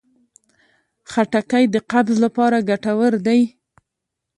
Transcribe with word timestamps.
خټکی 1.11 1.63
د 1.73 1.75
قبض 1.91 2.15
لپاره 2.25 2.57
ګټور 2.69 3.13
دی. 3.25 3.41